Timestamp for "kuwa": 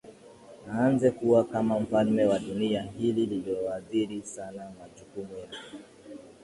1.11-1.43